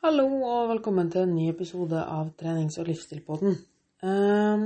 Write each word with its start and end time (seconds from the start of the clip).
Hallo 0.00 0.22
og 0.48 0.70
velkommen 0.70 1.10
til 1.12 1.26
en 1.26 1.34
ny 1.36 1.50
episode 1.50 2.00
av 2.00 2.30
Trenings- 2.40 2.78
og 2.80 2.86
livsstilpodden. 2.88 3.58
Um, 4.00 4.62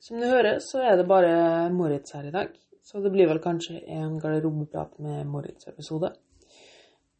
som 0.00 0.16
du 0.16 0.24
hører, 0.24 0.56
så 0.64 0.80
er 0.80 0.96
det 0.96 1.04
bare 1.04 1.68
Moritz 1.68 2.14
her 2.16 2.30
i 2.30 2.32
dag. 2.32 2.54
Så 2.80 3.02
det 3.04 3.12
blir 3.12 3.28
vel 3.28 3.42
kanskje 3.44 3.82
en 3.92 4.14
garderobeprat 4.22 4.94
med 5.04 5.28
Moritz-episode. 5.28 6.14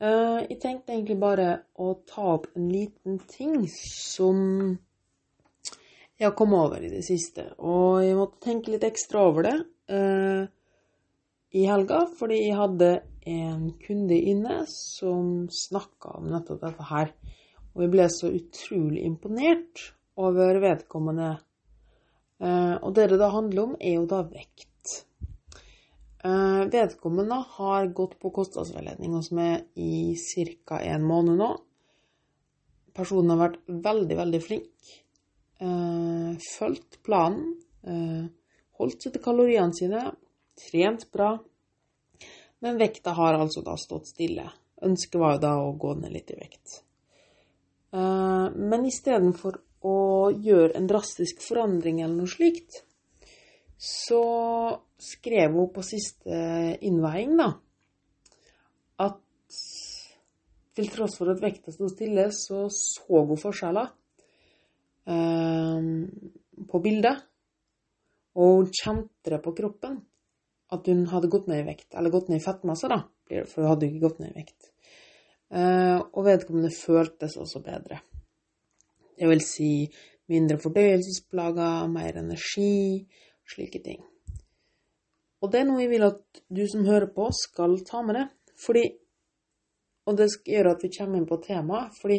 Uh, 0.01 0.41
jeg 0.41 0.57
tenkte 0.63 0.95
egentlig 0.95 1.19
bare 1.21 1.51
å 1.77 1.91
ta 2.09 2.25
opp 2.39 2.49
en 2.57 2.73
liten 2.73 3.21
ting 3.29 3.69
som 3.77 4.41
jeg 6.17 6.25
har 6.25 6.37
kommet 6.39 6.65
over 6.65 6.81
i 6.81 6.95
det 6.95 7.05
siste. 7.05 7.51
Og 7.61 8.07
jeg 8.07 8.17
måtte 8.23 8.41
tenke 8.49 8.73
litt 8.73 8.89
ekstra 8.89 9.29
over 9.29 9.51
det 9.51 9.59
uh, 9.93 10.49
i 11.53 11.69
helga, 11.69 12.07
fordi 12.17 12.41
jeg 12.47 12.57
hadde 12.57 12.95
en 13.25 13.73
kunde 13.81 14.17
inne 14.17 14.65
som 14.71 15.49
snakka 15.51 16.19
om 16.19 16.29
nettopp 16.33 16.63
dette 16.65 16.89
her. 16.91 17.13
Og 17.75 17.85
vi 17.85 17.91
ble 17.97 18.07
så 18.13 18.31
utrolig 18.31 19.03
imponert 19.07 19.89
over 20.21 20.61
vedkommende. 20.63 21.35
Eh, 22.39 22.75
og 22.81 22.95
det 22.95 23.09
det 23.13 23.19
da 23.23 23.31
handler 23.35 23.69
om, 23.69 23.77
er 23.81 23.99
jo 23.99 24.07
da 24.11 24.23
vekt. 24.29 24.93
Eh, 26.25 26.63
vedkommende 26.73 27.41
har 27.57 27.91
gått 27.97 28.19
på 28.23 28.33
kostnadsveiledning 28.35 29.17
hos 29.17 29.33
meg 29.35 29.67
i 29.75 30.15
ca. 30.67 30.81
en 30.81 31.03
måned 31.03 31.41
nå. 31.41 31.51
Personen 32.95 33.35
har 33.35 33.49
vært 33.49 33.61
veldig, 33.67 34.17
veldig 34.17 34.43
flink. 34.43 34.93
Eh, 35.59 36.31
fulgt 36.59 37.03
planen. 37.03 37.57
Holdt 38.79 39.03
seg 39.03 39.13
til 39.13 39.23
kaloriene 39.23 39.75
sine. 39.77 40.15
Trent 40.57 41.11
bra. 41.13 41.35
Men 42.65 42.79
vekta 42.81 43.13
har 43.13 43.37
altså 43.37 43.61
da 43.61 43.75
stått 43.77 44.09
stille. 44.09 44.47
Ønsket 44.85 45.21
var 45.21 45.35
jo 45.37 45.41
da 45.43 45.53
å 45.61 45.73
gå 45.77 45.91
ned 45.99 46.15
litt 46.15 46.31
i 46.33 46.39
vekt. 46.39 46.79
Eh, 47.93 48.47
Men 48.57 48.87
istedenfor 48.89 49.59
å 49.85 49.99
gjøre 50.33 50.79
en 50.79 50.89
drastisk 50.89 51.43
forandring 51.45 52.01
eller 52.01 52.17
noe 52.23 52.31
slikt, 52.31 52.81
så 53.77 54.23
skrev 54.97 55.53
hun 55.53 55.69
på 55.75 55.85
siste 55.85 56.39
innveiing 56.89 57.37
da, 57.37 57.51
at 59.05 59.21
til 60.75 60.89
tross 60.95 61.19
for 61.21 61.35
at 61.35 61.45
vekta 61.45 61.75
sto 61.75 61.91
stille, 61.93 62.31
så 62.33 62.65
så 62.73 63.27
hun 63.29 63.37
forskjeller 63.45 63.93
eh, 65.13 65.93
på 66.73 66.83
bildet. 66.89 67.29
Og 68.41 68.57
hun 68.57 68.73
kjente 68.73 69.37
det 69.37 69.45
på 69.45 69.53
kroppen 69.61 70.01
at 70.75 70.89
hun 70.91 71.05
hadde 71.11 71.31
gått 71.33 71.49
ned 71.51 71.63
i 71.63 71.67
vekt, 71.69 71.91
eller 71.95 72.13
gått 72.13 72.31
ned 72.31 72.41
i 72.41 72.45
fettmasse, 72.45 72.91
da, 72.91 73.01
for 73.49 73.63
hun 73.63 73.71
hadde 73.73 73.87
jo 73.87 73.95
ikke 73.95 74.07
gått 74.09 74.23
ned 74.23 74.33
i 74.33 74.43
vekt. 74.43 74.71
Eh, 75.55 76.01
og 76.01 76.25
vedkommende 76.27 76.73
føltes 76.75 77.37
også 77.41 77.63
bedre. 77.65 78.01
Det 79.15 79.29
vil 79.31 79.45
si 79.45 79.71
mindre 80.33 80.59
fordøyelsesplager, 80.59 81.87
mer 81.93 82.19
energi, 82.19 83.05
slike 83.55 83.83
ting. 83.85 84.03
Og 85.45 85.53
det 85.53 85.61
er 85.61 85.69
noe 85.69 85.83
jeg 85.83 85.93
vil 85.93 86.07
at 86.07 86.43
du 86.49 86.65
som 86.71 86.87
hører 86.89 87.11
på, 87.13 87.29
skal 87.37 87.77
ta 87.87 88.03
med 88.03 88.21
det. 88.21 88.29
Fordi 88.67 88.85
Og 90.05 90.19
det 90.19 90.27
gjøre 90.45 90.75
at 90.75 90.83
vi 90.85 90.91
kommer 90.93 91.17
inn 91.17 91.25
på 91.25 91.39
temaet, 91.41 91.95
fordi 91.97 92.19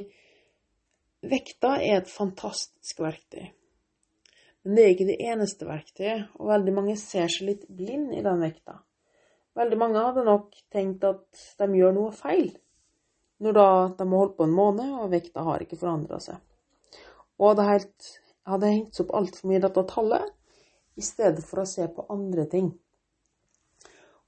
vekta 1.29 1.75
er 1.77 1.99
et 1.99 2.09
fantastisk 2.09 3.03
verktøy. 3.03 3.45
Men 4.65 4.77
det 4.77 4.83
er 4.83 4.91
ikke 4.95 5.05
det 5.11 5.21
eneste 5.21 5.67
verktøyet, 5.69 6.29
og 6.41 6.49
veldig 6.49 6.71
mange 6.73 6.95
ser 6.97 7.29
seg 7.29 7.51
litt 7.51 7.65
blind 7.69 8.15
i 8.17 8.23
den 8.25 8.39
vekta. 8.41 8.79
Veldig 9.55 9.77
mange 9.77 10.01
hadde 10.01 10.23
nok 10.25 10.55
tenkt 10.73 11.05
at 11.05 11.43
de 11.59 11.67
gjør 11.77 11.93
noe 11.93 12.13
feil, 12.15 12.49
når 13.45 13.55
da 13.55 13.67
de 13.99 14.07
har 14.07 14.23
holdt 14.23 14.37
på 14.39 14.47
en 14.47 14.55
måned, 14.57 14.95
og 14.97 15.13
vekta 15.13 15.45
har 15.45 15.61
ikke 15.61 15.77
forandra 15.77 16.17
seg. 16.23 16.41
Og 17.37 17.51
hadde, 17.51 17.67
helt, 17.69 18.09
hadde 18.49 18.73
hengt 18.73 18.99
opp 19.03 19.13
altfor 19.19 19.51
mye 19.51 19.61
i 19.61 19.65
dette 19.67 19.85
tallet, 19.91 20.33
i 20.95 21.03
stedet 21.03 21.45
for 21.45 21.61
å 21.61 21.69
se 21.69 21.85
på 21.91 22.07
andre 22.09 22.47
ting. 22.49 22.73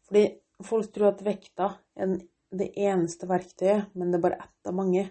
Fordi 0.05 0.25
folk 0.67 0.93
tror 0.93 1.15
at 1.15 1.25
vekta 1.25 1.73
er 1.97 2.17
det 2.53 2.69
eneste 2.77 3.27
verktøyet, 3.29 3.89
men 3.97 4.11
det 4.11 4.19
er 4.19 4.27
bare 4.29 4.41
ett 4.45 4.69
av 4.69 4.77
mange. 4.77 5.07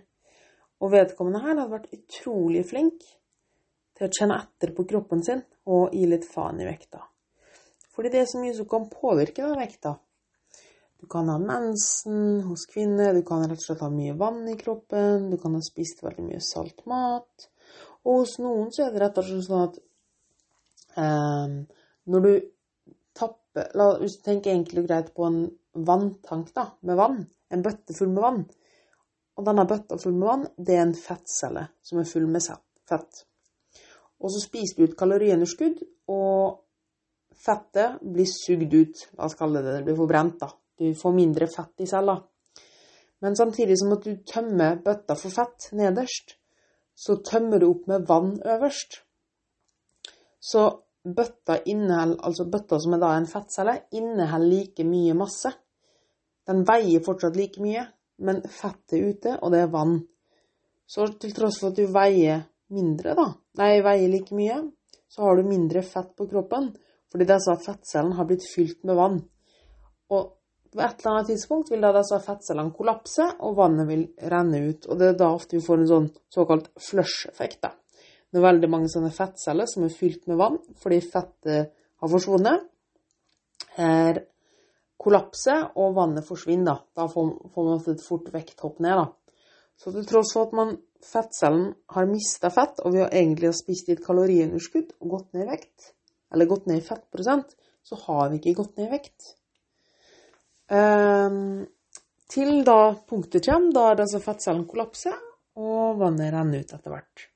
Og 0.78 0.92
vedkommende 0.94 1.42
her 1.42 1.56
hadde 1.56 1.72
vært 1.72 1.94
utrolig 1.96 2.62
flink 2.68 3.02
til 3.96 4.06
å 4.06 4.12
kjenne 4.12 4.38
etter 4.42 4.72
på 4.76 4.84
kroppen 4.88 5.22
sin 5.24 5.42
og 5.72 5.94
gi 5.94 6.06
litt 6.08 6.26
faen 6.28 6.60
i 6.60 6.68
vekta. 6.68 7.00
Fordi 7.96 8.12
det 8.12 8.22
er 8.22 8.28
så 8.28 8.40
mye 8.42 8.54
som 8.56 8.68
kan 8.68 8.90
påvirke 8.92 9.44
den 9.44 9.56
vekta. 9.58 9.96
Du 11.00 11.06
kan 11.12 11.28
ha 11.28 11.36
mensen 11.38 12.42
hos 12.48 12.66
kvinner, 12.68 13.14
du 13.14 13.22
kan 13.24 13.44
rett 13.44 13.60
og 13.60 13.64
slett 13.64 13.84
ha 13.84 13.90
mye 13.92 14.16
vann 14.16 14.46
i 14.48 14.56
kroppen, 14.56 15.30
du 15.30 15.36
kan 15.40 15.56
ha 15.56 15.62
spist 15.64 16.02
veldig 16.04 16.24
mye 16.24 16.40
salt 16.44 16.84
mat. 16.88 17.48
Og 18.06 18.22
hos 18.22 18.36
noen 18.40 18.70
så 18.72 18.86
er 18.86 18.94
det 18.94 19.02
rett 19.02 19.20
og 19.20 19.28
slett 19.28 19.46
sånn 19.48 19.64
at 19.66 19.78
eh, 21.02 21.56
når 22.12 22.26
du 22.26 22.32
tapper 23.16 23.72
la, 23.76 23.86
Hvis 24.00 24.18
du 24.18 24.26
tenker 24.26 24.52
enkelt 24.52 24.82
og 24.82 24.88
greit 24.90 25.14
på 25.16 25.24
en 25.24 25.38
vanntank 25.88 26.50
da, 26.56 26.66
med 26.84 26.98
vann, 27.00 27.22
en 27.52 27.64
bøtte 27.64 27.96
full 27.96 28.12
med 28.12 28.24
vann, 28.24 28.42
og 29.36 29.46
denne 29.48 29.64
bøtta 29.68 29.96
full 30.00 30.16
med 30.16 30.28
vann, 30.28 30.44
det 30.56 30.76
er 30.76 30.84
en 30.84 30.96
fettcelle 30.96 31.64
som 31.84 32.00
er 32.00 32.08
full 32.08 32.28
med 32.28 32.44
fett. 32.88 33.24
Og 34.22 34.32
så 34.32 34.40
spiser 34.40 34.78
du 34.78 34.86
ut 34.86 34.96
kaloriunderskudd, 34.98 35.82
og 36.12 36.62
fettet 37.36 38.00
blir 38.00 38.28
sugd 38.30 38.72
ut. 38.72 39.04
La 39.18 39.28
oss 39.28 39.36
kalle 39.38 39.62
det 39.64 39.74
det. 39.74 39.84
blir 39.84 39.98
forbrent, 39.98 40.38
da. 40.40 40.48
Du 40.76 40.94
får 40.94 41.14
mindre 41.16 41.48
fett 41.48 41.84
i 41.84 41.88
cella. 41.88 42.16
Men 43.24 43.36
samtidig 43.36 43.78
som 43.80 43.92
at 43.96 44.04
du 44.04 44.16
tømmer 44.28 44.80
bøtta 44.84 45.16
for 45.16 45.32
fett 45.32 45.70
nederst, 45.76 46.36
så 46.96 47.18
tømmer 47.24 47.60
du 47.60 47.68
opp 47.70 47.86
med 47.88 48.08
vann 48.08 48.34
øverst. 48.44 49.00
Så 50.40 50.64
bøtta 51.04 51.60
inneholder, 51.64 52.20
altså 52.24 52.46
bøtta 52.50 52.78
som 52.80 52.96
er 52.96 53.02
da 53.02 53.12
en 53.16 53.28
fettcelle, 53.30 53.76
inneholder 53.92 54.52
like 54.52 54.84
mye 54.84 55.14
masse. 55.16 55.52
Den 56.46 56.64
veier 56.68 57.04
fortsatt 57.04 57.36
like 57.36 57.62
mye, 57.62 57.86
men 58.24 58.42
fettet 58.42 58.98
er 58.98 59.08
ute, 59.10 59.38
og 59.42 59.52
det 59.52 59.64
er 59.64 59.72
vann. 59.72 59.96
Så 60.86 61.08
til 61.20 61.34
tross 61.34 61.58
for 61.60 61.72
at 61.72 61.80
du 61.80 61.88
veier 61.92 62.44
mindre, 62.74 63.14
da, 63.18 63.28
nei, 63.60 63.72
veier 63.84 64.10
like 64.10 64.34
mye, 64.36 64.60
så 65.08 65.26
har 65.26 65.38
du 65.38 65.48
mindre 65.48 65.82
fett 65.86 66.12
på 66.18 66.26
kroppen, 66.30 66.72
fordi 67.12 67.28
disse 67.28 67.54
fettcellene 67.62 68.18
har 68.18 68.28
blitt 68.28 68.46
fylt 68.50 68.82
med 68.88 68.98
vann. 68.98 69.20
Og 70.12 70.32
på 70.76 70.82
et 70.82 71.00
eller 71.00 71.12
annet 71.12 71.30
tidspunkt 71.30 71.70
vil 71.72 71.84
da 71.84 71.92
disse 71.96 72.18
fettcellene 72.24 72.74
kollapse, 72.76 73.28
og 73.46 73.56
vannet 73.56 73.88
vil 73.88 74.04
renne 74.32 74.60
ut. 74.66 74.86
Og 74.90 75.00
det 75.00 75.12
er 75.12 75.18
da 75.22 75.30
ofte 75.32 75.56
vi 75.56 75.64
får 75.64 75.82
en 75.82 75.90
sånn 75.92 76.08
såkalt 76.34 76.68
flush-effekt. 76.82 77.62
da. 77.62 77.72
Det 78.30 78.40
er 78.40 78.48
veldig 78.48 78.70
mange 78.70 78.90
sånne 78.92 79.12
fettceller 79.14 79.68
som 79.70 79.86
er 79.86 79.94
fylt 79.94 80.26
med 80.28 80.36
vann 80.40 80.58
fordi 80.82 80.98
fettet 81.00 81.70
har 81.72 82.10
forsvunnet. 82.12 82.66
Her 83.76 84.20
kollapser, 85.00 85.70
og 85.78 85.94
vannet 85.96 86.26
forsvinner. 86.26 86.82
Da 86.96 87.06
får, 87.08 87.30
man 87.56 87.80
et 87.80 88.04
fort 88.04 88.28
vekthopp 88.34 88.80
ned. 88.84 88.98
da. 89.00 89.06
Så 89.76 89.92
til 89.92 90.06
tross 90.08 90.32
for 90.34 90.48
at 90.48 90.56
man, 90.56 90.76
fettcellen 91.04 91.68
har 91.92 92.08
mista 92.08 92.50
fett, 92.50 92.80
og 92.82 92.94
vi 92.94 93.02
har 93.04 93.12
egentlig 93.14 93.52
spist 93.54 93.90
i 93.90 93.96
et 93.96 94.04
kaloriunderskudd 94.04 94.94
og 95.00 95.12
gått 95.12 95.36
ned 95.36 95.44
i 95.44 95.50
vekt, 95.52 95.92
eller 96.32 96.48
gått 96.50 96.66
ned 96.70 96.80
i 96.80 96.86
fettprosent, 96.86 97.52
så 97.86 97.98
har 98.06 98.30
vi 98.32 98.40
ikke 98.40 98.56
gått 98.62 98.80
ned 98.80 98.88
i 98.88 98.94
vekt. 98.96 99.32
Um, 100.72 101.66
til 102.32 102.64
da 102.66 102.96
punktet 103.06 103.46
kommer, 103.46 103.94
da 103.94 104.06
er 104.06 104.24
fettcellen 104.24 104.66
kollapser, 104.66 105.14
og 105.60 106.00
vannet 106.00 106.32
renner 106.34 106.64
ut 106.64 106.74
etter 106.74 106.92
hvert. 106.92 107.26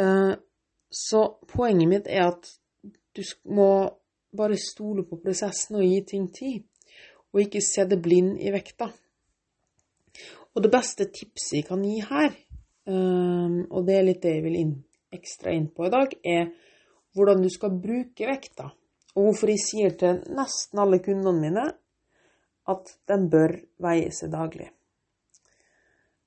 Uh, 0.00 0.34
så 0.90 1.22
poenget 1.52 1.90
mitt 1.90 2.08
er 2.10 2.32
at 2.32 2.48
du 3.14 3.22
må 3.54 3.70
bare 4.36 4.58
stole 4.58 5.04
på 5.06 5.18
prosessen 5.22 5.78
og 5.78 5.86
gi 5.86 6.00
ting 6.08 6.26
tid, 6.34 6.64
og 7.30 7.44
ikke 7.44 7.62
se 7.62 7.86
det 7.86 8.00
blind 8.02 8.38
i 8.42 8.50
vekta. 8.54 8.90
Og 10.54 10.64
det 10.64 10.72
beste 10.72 11.06
tipset 11.14 11.60
jeg 11.60 11.68
kan 11.68 11.82
gi 11.86 12.00
her, 12.02 12.32
um, 12.90 13.60
og 13.70 13.86
det 13.86 13.96
er 13.96 14.06
litt 14.06 14.22
det 14.24 14.34
jeg 14.36 14.46
vil 14.46 14.58
inn, 14.58 14.74
ekstra 15.14 15.54
inn 15.54 15.68
på 15.74 15.86
i 15.86 15.92
dag, 15.92 16.16
er 16.26 16.50
hvordan 17.14 17.42
du 17.42 17.50
skal 17.52 17.76
bruke 17.82 18.26
vekta. 18.26 18.70
Og 19.14 19.28
hvorfor 19.28 19.50
jeg 19.50 19.62
sier 19.62 19.94
til 19.98 20.20
nesten 20.34 20.82
alle 20.82 21.00
kundene 21.02 21.38
mine 21.38 21.68
at 22.70 22.92
den 23.10 23.26
bør 23.30 23.56
veie 23.82 24.10
seg 24.14 24.30
daglig. 24.34 24.68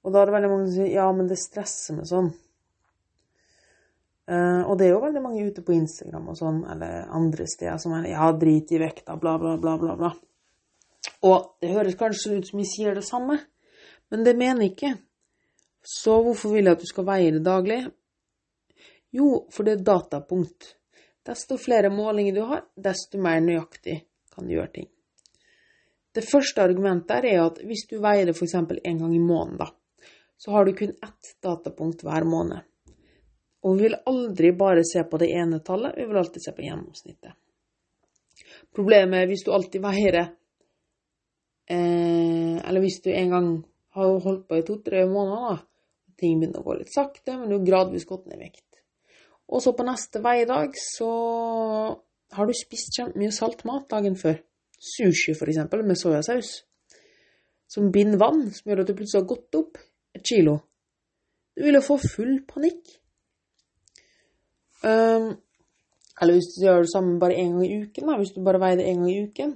Og 0.03 0.11
da 0.11 0.19
er 0.19 0.27
det 0.27 0.35
veldig 0.35 0.51
mange 0.51 0.65
som 0.67 0.75
sier 0.75 0.97
ja, 0.97 1.05
men 1.15 1.29
det 1.29 1.39
stresser 1.39 1.95
meg 1.95 2.09
sånn. 2.09 2.33
Uh, 4.23 4.63
og 4.71 4.77
det 4.79 4.87
er 4.87 4.93
jo 4.93 5.03
veldig 5.03 5.21
mange 5.23 5.43
ute 5.43 5.63
på 5.67 5.75
Instagram 5.75 6.29
og 6.31 6.37
sånn, 6.39 6.61
eller 6.71 7.09
andre 7.11 7.47
steder 7.49 7.79
som 7.79 7.95
er 7.97 8.07
ja, 8.13 8.29
drit 8.39 8.71
i 8.71 8.79
vekta, 8.79 9.17
bla, 9.19 9.35
bla, 9.39 9.57
bla, 9.59 9.75
bla, 9.79 9.95
bla. 9.99 10.11
Og 11.27 11.57
det 11.63 11.71
høres 11.73 11.99
kanskje 11.99 12.37
ut 12.37 12.47
som 12.47 12.61
jeg 12.61 12.69
sier 12.71 12.95
det 12.95 13.03
samme, 13.07 13.35
men 14.13 14.23
det 14.23 14.35
mener 14.37 14.61
jeg 14.61 14.75
ikke. 14.75 14.93
Så 15.81 16.19
hvorfor 16.21 16.53
vil 16.53 16.67
jeg 16.69 16.77
at 16.77 16.81
du 16.83 16.85
skal 16.85 17.05
veie 17.07 17.31
det 17.33 17.41
daglig? 17.41 17.79
Jo, 19.09 19.47
for 19.49 19.65
det 19.65 19.73
er 19.73 19.87
datapunkt. 19.87 20.75
Desto 21.25 21.57
flere 21.57 21.89
målinger 21.89 22.35
du 22.35 22.43
har, 22.45 22.61
desto 22.77 23.17
mer 23.17 23.41
nøyaktig 23.41 23.95
kan 24.35 24.45
du 24.45 24.53
gjøre 24.53 24.73
ting. 24.75 24.85
Det 26.13 26.21
første 26.29 26.61
argumentet 26.61 27.25
er 27.25 27.41
at 27.41 27.57
hvis 27.65 27.87
du 27.89 27.97
veier 28.03 28.29
det 28.29 28.37
f.eks. 28.37 28.53
en 28.53 29.01
gang 29.01 29.15
i 29.17 29.23
måneden, 29.23 29.73
så 30.37 30.51
har 30.53 30.69
du 30.69 30.75
kun 30.77 30.93
ett 30.93 31.33
datapunkt 31.41 32.05
hver 32.05 32.29
måned. 32.29 32.61
Og 33.65 33.77
vi 33.77 33.87
vil 33.87 33.97
aldri 34.05 34.53
bare 34.53 34.85
se 34.85 35.01
på 35.09 35.17
det 35.17 35.33
ene 35.33 35.63
tallet, 35.65 35.97
vi 35.97 36.05
vil 36.05 36.21
alltid 36.21 36.45
se 36.45 36.53
på 36.53 36.61
gjennomsnittet. 36.69 37.33
Problemet 38.77 39.23
er 39.23 39.27
hvis 39.33 39.45
du 39.45 39.53
alltid 39.53 39.81
veier 39.81 40.15
eh, 40.21 40.29
Eller 42.61 42.81
hvis 42.81 43.01
du 43.01 43.09
en 43.13 43.29
gang 43.29 43.49
har 43.93 44.09
jo 44.09 44.21
holdt 44.23 44.47
på 44.49 44.57
i 44.59 44.65
to-tre 44.65 45.03
måneder, 45.09 45.53
da. 45.53 46.13
Ting 46.19 46.39
begynner 46.39 46.61
å 46.61 46.67
gå 46.67 46.77
litt 46.77 46.93
sakte, 46.93 47.35
men 47.37 47.49
du 47.49 47.57
har 47.57 47.67
gradvis 47.67 48.07
gått 48.09 48.27
ned 48.29 48.37
i 48.37 48.47
vekt. 48.47 48.67
Og 49.53 49.61
så 49.61 49.73
på 49.75 49.85
neste 49.85 50.21
veidag 50.23 50.77
så 50.79 51.09
har 52.33 52.49
du 52.49 52.53
spist 52.57 52.95
kjempemye 52.97 53.33
salt 53.35 53.63
mat 53.69 53.89
dagen 53.91 54.15
før. 54.17 54.39
Sushi, 54.83 55.35
for 55.37 55.51
eksempel, 55.51 55.83
med 55.85 55.99
soyasaus. 55.99 56.55
Som 57.69 57.91
binder 57.93 58.19
vann, 58.21 58.47
som 58.53 58.69
gjør 58.69 58.83
at 58.83 58.89
du 58.89 58.95
plutselig 58.97 59.21
har 59.21 59.29
gått 59.29 59.57
opp 59.59 59.79
et 60.13 60.25
kilo. 60.25 60.57
Du 61.53 61.65
vil 61.65 61.77
jo 61.77 61.85
få 61.85 61.99
full 62.01 62.39
panikk. 62.49 62.95
Um, 64.83 65.33
eller 66.21 66.37
hvis 66.37 66.49
du 66.55 66.65
gjør 66.65 66.83
det 66.83 66.91
samme 66.91 67.19
bare 67.21 67.37
én 67.39 67.53
gang 67.53 67.65
i 67.65 67.83
uken, 67.85 68.09
da, 68.09 68.17
hvis 68.19 68.33
du 68.35 68.41
bare 68.45 68.61
veier 68.61 68.81
det 68.81 68.89
én 68.89 69.01
gang 69.01 69.11
i 69.11 69.21
uken. 69.27 69.53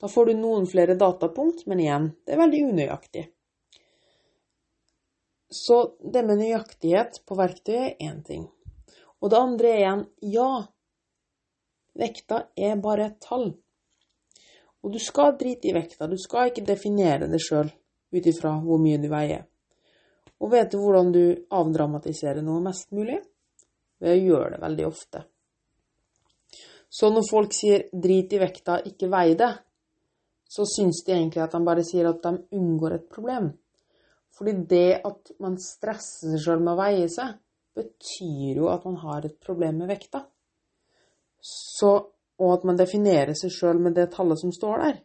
Da 0.00 0.08
får 0.08 0.30
du 0.30 0.40
noen 0.40 0.66
flere 0.68 0.96
datapunkt, 0.96 1.66
men 1.68 1.82
igjen, 1.82 2.08
det 2.24 2.34
er 2.34 2.40
veldig 2.40 2.64
unøyaktig. 2.72 3.26
Så 5.50 5.96
det 6.12 6.22
med 6.22 6.38
nøyaktighet 6.38 7.22
på 7.26 7.36
verktøyet 7.38 7.96
er 7.98 8.10
én 8.12 8.22
ting. 8.22 8.46
Og 9.20 9.30
det 9.30 9.38
andre 9.38 9.70
er 9.70 9.80
igjen 9.80 10.04
ja, 10.32 10.50
vekta 11.98 12.44
er 12.56 12.78
bare 12.80 13.10
et 13.10 13.18
tall. 13.20 13.50
Og 14.80 14.92
du 14.94 14.98
skal 15.02 15.34
drite 15.36 15.68
i 15.68 15.74
vekta, 15.76 16.06
du 16.06 16.16
skal 16.18 16.48
ikke 16.50 16.64
definere 16.64 17.28
det 17.28 17.42
sjøl 17.42 17.68
ut 18.14 18.26
ifra 18.26 18.54
hvor 18.62 18.80
mye 18.80 19.00
du 19.02 19.10
veier. 19.10 19.44
Og 20.40 20.54
vet 20.54 20.70
du 20.72 20.78
hvordan 20.80 21.10
du 21.12 21.24
avdramatiserer 21.52 22.40
noe 22.44 22.62
mest 22.64 22.94
mulig? 22.96 23.18
Ved 24.00 24.16
å 24.16 24.22
gjøre 24.30 24.54
det 24.54 24.62
veldig 24.62 24.86
ofte. 24.88 25.24
Så 26.88 27.10
når 27.12 27.26
folk 27.28 27.52
sier 27.54 27.84
'drit 27.92 28.32
i 28.32 28.38
vekta, 28.40 28.80
ikke 28.82 29.10
vei 29.12 29.34
det', 29.34 29.58
så 30.48 30.64
syns 30.66 31.04
de 31.06 31.12
egentlig 31.12 31.42
at 31.42 31.52
de 31.52 31.60
bare 31.64 31.84
sier 31.84 32.08
at 32.08 32.22
de 32.22 32.32
unngår 32.56 32.94
et 32.94 33.08
problem. 33.08 33.52
Fordi 34.40 34.54
det 34.70 35.02
at 35.04 35.34
man 35.44 35.58
stresser 35.60 36.32
seg 36.32 36.40
sjøl 36.40 36.62
med 36.64 36.72
å 36.72 36.80
veie 36.80 37.08
seg, 37.12 37.34
betyr 37.76 38.62
jo 38.62 38.70
at 38.72 38.86
man 38.88 38.96
har 39.02 39.26
et 39.28 39.36
problem 39.44 39.82
med 39.82 39.90
vekta. 39.92 40.22
Så, 41.44 41.90
og 42.40 42.54
at 42.54 42.64
man 42.64 42.80
definerer 42.80 43.36
seg 43.36 43.52
sjøl 43.52 43.82
med 43.84 43.98
det 44.00 44.08
tallet 44.14 44.40
som 44.40 44.52
står 44.56 44.84
der. 44.86 44.96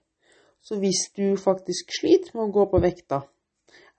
Så 0.64 0.80
hvis 0.80 1.10
du 1.20 1.36
faktisk 1.36 1.92
sliter 2.00 2.32
med 2.38 2.48
å 2.48 2.54
gå 2.56 2.66
på 2.72 2.80
vekta, 2.82 3.26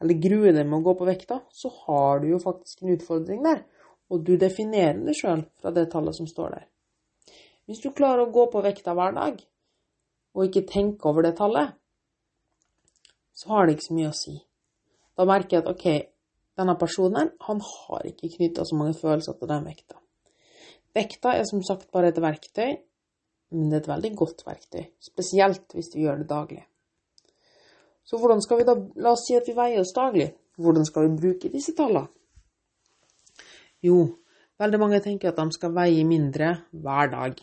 eller 0.00 0.23
gruer 0.25 0.56
deg 0.56 0.65
med 0.65 0.81
å 0.81 0.87
gå 0.88 0.97
på 0.97 1.09
vekta, 1.09 1.43
så 1.53 1.69
har 1.85 2.25
du 2.25 2.31
jo 2.33 2.41
faktisk 2.41 2.81
en 2.81 2.97
utfordring 2.97 3.44
der. 3.44 3.61
Og 4.09 4.25
du 4.25 4.38
definerer 4.41 5.05
det 5.05 5.19
sjøl 5.21 5.44
fra 5.61 5.73
det 5.77 5.91
tallet 5.93 6.17
som 6.17 6.29
står 6.31 6.56
der. 6.56 6.67
Hvis 7.69 7.85
du 7.85 7.91
klarer 7.93 8.25
å 8.25 8.33
gå 8.33 8.49
på 8.49 8.65
vekta 8.65 8.97
hver 8.97 9.12
dag, 9.21 9.41
og 10.33 10.49
ikke 10.49 10.67
tenke 10.73 11.12
over 11.12 11.29
det 11.29 11.37
tallet, 11.37 11.77
så 13.37 13.53
har 13.53 13.67
det 13.67 13.77
ikke 13.77 13.91
så 13.91 14.00
mye 14.00 14.11
å 14.15 14.17
si. 14.17 14.37
Da 15.16 15.24
merker 15.28 15.58
jeg 15.58 15.64
at 15.64 15.70
OK, 15.72 15.86
denne 16.56 16.76
personen 16.80 17.32
han 17.46 17.62
har 17.64 18.08
ikke 18.08 18.32
knytta 18.36 18.64
så 18.68 18.76
mange 18.76 18.96
følelser 18.98 19.36
til 19.38 19.50
den 19.50 19.64
vekta. 19.68 19.98
Vekta 20.96 21.34
er 21.36 21.44
som 21.48 21.62
sagt 21.64 21.90
bare 21.92 22.12
et 22.12 22.20
verktøy, 22.22 22.76
men 23.52 23.70
det 23.70 23.78
er 23.78 23.84
et 23.84 23.92
veldig 23.92 24.12
godt 24.16 24.44
verktøy. 24.46 24.86
Spesielt 25.00 25.76
hvis 25.76 25.90
du 25.92 26.00
gjør 26.00 26.22
det 26.22 26.28
daglig. 26.30 26.64
Så 28.06 28.20
hvordan 28.20 28.40
skal 28.42 28.60
vi 28.60 28.68
da 28.68 28.76
La 29.02 29.12
oss 29.16 29.26
si 29.26 29.36
at 29.36 29.48
vi 29.48 29.56
veier 29.56 29.82
oss 29.82 29.94
daglig. 29.96 30.30
Hvordan 30.56 30.86
skal 30.88 31.08
vi 31.08 31.18
bruke 31.20 31.50
disse 31.52 31.74
tallene? 31.76 32.08
Jo, 33.84 33.98
veldig 34.58 34.78
mange 34.80 35.02
tenker 35.04 35.30
at 35.30 35.40
de 35.40 35.52
skal 35.52 35.74
veie 35.76 36.04
mindre 36.08 36.54
hver 36.72 37.10
dag. 37.12 37.40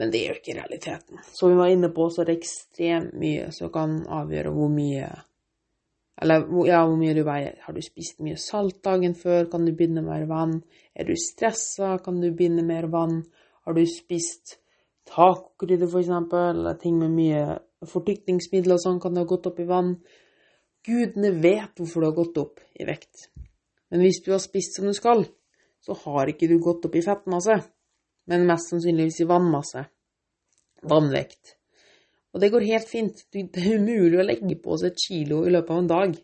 Men 0.00 0.12
det 0.12 0.20
er 0.20 0.30
jo 0.30 0.38
ikke 0.38 0.56
realiteten. 0.56 1.18
Som 1.34 1.50
vi 1.52 1.58
var 1.58 1.72
inne 1.72 1.90
på, 1.92 2.06
så 2.08 2.22
er 2.22 2.30
det 2.30 2.38
ekstremt 2.38 3.16
mye 3.20 3.50
som 3.52 3.72
kan 3.74 4.00
avgjøre 4.06 4.52
hvor 4.54 4.70
mye 4.72 5.08
eller 6.20 6.46
ja, 6.68 6.82
hvor 6.84 6.98
mye 7.00 7.14
du 7.16 7.22
veier. 7.24 7.56
Har 7.64 7.76
du 7.76 7.80
spist 7.84 8.20
mye 8.24 8.36
salt 8.40 8.82
dagen 8.84 9.14
før, 9.16 9.46
kan 9.52 9.64
du 9.64 9.72
binde 9.76 10.02
mer 10.04 10.26
vann. 10.28 10.58
Er 10.94 11.08
du 11.08 11.14
stressa, 11.16 11.96
kan 12.04 12.20
du 12.20 12.30
binde 12.36 12.64
mer 12.66 12.90
vann. 12.92 13.22
Har 13.64 13.76
du 13.76 13.84
spist 13.88 14.58
tacokrydder, 15.08 15.88
f.eks., 15.88 16.10
eller 16.10 16.80
ting 16.80 16.98
med 17.00 17.14
mye 17.14 17.44
fortykningsmidler 17.88 18.76
og 18.76 18.82
sånn, 18.82 19.00
kan 19.00 19.14
du 19.16 19.22
ha 19.22 19.28
gått 19.28 19.48
opp 19.48 19.60
i 19.62 19.68
vann. 19.68 19.94
Gudene 20.86 21.32
vet 21.40 21.80
hvorfor 21.80 22.02
du 22.02 22.08
har 22.10 22.16
gått 22.16 22.40
opp 22.40 22.60
i 22.76 22.88
vekt. 22.88 23.30
Men 23.90 24.04
hvis 24.04 24.20
du 24.24 24.32
har 24.34 24.42
spist 24.42 24.76
som 24.76 24.88
du 24.88 24.94
skal, 24.96 25.24
så 25.80 25.96
har 26.04 26.30
ikke 26.30 26.48
du 26.50 26.58
gått 26.62 26.84
opp 26.86 26.96
i 26.96 27.04
fettmasse, 27.04 27.56
men 28.28 28.46
mest 28.48 28.72
sannsynligvis 28.72 29.22
i 29.24 29.28
vannmasse. 29.28 29.86
Vannvekt. 30.88 31.59
Og 32.34 32.42
det 32.42 32.52
går 32.52 32.68
helt 32.68 32.88
fint. 32.88 33.24
Det 33.32 33.48
er 33.58 33.80
umulig 33.80 34.20
å 34.20 34.26
legge 34.26 34.56
på 34.62 34.78
seg 34.78 34.92
et 34.92 35.02
kilo 35.02 35.42
i 35.46 35.52
løpet 35.52 35.74
av 35.74 35.82
en 35.82 35.90
dag. 35.90 36.14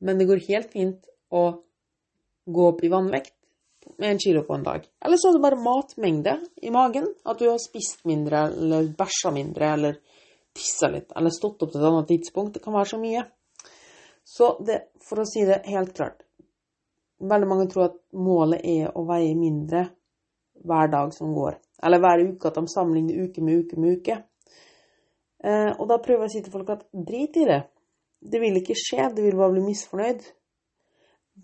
Men 0.00 0.20
det 0.20 0.28
går 0.30 0.46
helt 0.46 0.70
fint 0.72 1.10
å 1.34 1.44
gå 2.50 2.68
opp 2.68 2.84
i 2.84 2.90
vannvekt 2.92 3.34
med 3.98 4.12
en 4.12 4.22
kilo 4.22 4.44
på 4.46 4.54
en 4.54 4.64
dag. 4.66 4.86
Eller 5.04 5.20
så 5.20 5.30
er 5.30 5.36
det 5.36 5.42
bare 5.44 5.60
matmengde 5.60 6.36
i 6.62 6.70
magen. 6.74 7.08
At 7.24 7.40
du 7.40 7.48
har 7.48 7.58
spist 7.62 8.04
mindre, 8.08 8.46
eller 8.62 8.88
bæsja 8.96 9.32
mindre, 9.34 9.74
eller 9.74 10.00
tissa 10.56 10.90
litt, 10.90 11.10
eller 11.16 11.34
stått 11.34 11.62
opp 11.62 11.72
til 11.72 11.82
et 11.82 11.90
annet 11.90 12.10
tidspunkt. 12.10 12.54
Det 12.54 12.64
kan 12.64 12.76
være 12.76 12.92
så 12.92 13.00
mye. 13.00 13.24
Så 14.24 14.52
det, 14.66 14.80
for 15.08 15.22
å 15.22 15.28
si 15.28 15.46
det 15.48 15.62
helt 15.66 15.94
klart 15.96 16.26
Veldig 17.20 17.46
mange 17.48 17.66
tror 17.68 17.82
at 17.84 17.96
målet 18.16 18.62
er 18.64 18.94
å 18.96 19.02
veie 19.04 19.34
mindre 19.36 19.82
hver 20.64 20.88
dag 20.88 21.10
som 21.12 21.34
går. 21.36 21.58
Eller 21.84 22.00
hver 22.00 22.22
uke, 22.24 22.48
at 22.48 22.56
de 22.56 22.70
sammenligner 22.72 23.26
uke 23.26 23.44
med 23.44 23.58
uke 23.60 23.76
med 23.76 23.98
uke. 23.98 24.16
Eh, 25.44 25.72
og 25.78 25.86
da 25.88 26.00
prøver 26.02 26.26
jeg 26.26 26.30
å 26.30 26.34
si 26.34 26.42
til 26.44 26.54
folk 26.54 26.72
at 26.74 26.84
drit 26.92 27.38
i 27.40 27.46
det. 27.48 27.62
Det 28.20 28.40
vil 28.42 28.58
ikke 28.60 28.76
skje, 28.76 29.08
du 29.16 29.22
vil 29.24 29.38
bare 29.38 29.54
bli 29.54 29.64
misfornøyd. 29.64 30.20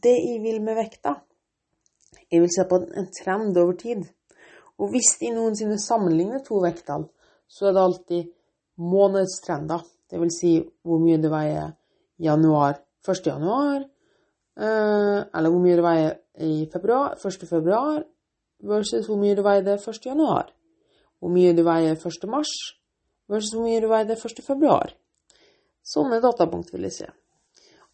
Det 0.05 0.13
jeg 0.13 0.43
vil 0.45 0.61
med 0.65 0.77
vekta, 0.77 1.15
jeg 2.31 2.43
vil 2.43 2.53
se 2.53 2.67
på 2.69 2.83
en 2.85 3.09
trend 3.17 3.57
over 3.57 3.77
tid. 3.81 4.03
Og 4.77 4.91
hvis 4.93 5.15
de 5.21 5.33
noensinne 5.33 5.79
sammenligner 5.81 6.43
to 6.45 6.61
vekttall, 6.61 7.07
så 7.49 7.69
er 7.69 7.77
det 7.77 7.85
alltid 7.85 8.33
månedstrender. 8.83 9.85
Det 10.11 10.21
vil 10.21 10.33
si 10.35 10.53
hvor 10.85 11.01
mye 11.01 11.21
det 11.23 11.31
veier 11.33 11.73
januar, 12.23 12.77
1. 13.07 13.31
januar, 13.31 13.87
eh, 14.59 15.21
eller 15.33 15.51
hvor 15.51 15.63
mye 15.63 15.79
det 15.79 15.87
veier 15.87 16.19
i 16.45 16.69
februar, 16.73 17.17
1. 17.17 17.49
februar, 17.49 18.03
versus 18.61 19.07
hvor 19.07 19.21
mye 19.21 19.37
det 19.37 19.45
veier 19.45 19.73
1. 19.79 20.07
januar. 20.07 20.53
Hvor 21.19 21.33
mye 21.33 21.55
det 21.57 21.65
veier 21.65 21.97
1. 21.97 22.29
mars, 22.29 22.53
versus 23.31 23.55
hvor 23.55 23.67
mye 23.67 23.83
du 23.83 23.89
det 24.09 24.19
1. 24.19 24.43
februar. 24.47 24.95
Sånne 25.87 26.21
datapunkt 26.23 26.73
vil 26.75 26.87
jeg 26.89 26.97
se. 26.97 27.09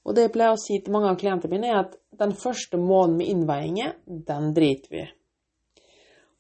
Og 0.03 0.17
det 0.17 0.27
jeg 0.27 0.33
pleier 0.35 0.57
å 0.57 0.61
si 0.61 0.79
til 0.83 0.95
mange 0.95 1.13
av 1.13 1.19
klientene 1.21 1.53
mine, 1.53 1.69
er 1.71 1.83
at 1.85 1.99
den 2.19 2.33
første 2.35 2.79
måneden 2.81 3.19
med 3.19 3.29
innveiinger, 3.31 3.93
den 4.07 4.51
driter 4.57 4.97
vi. 4.97 5.05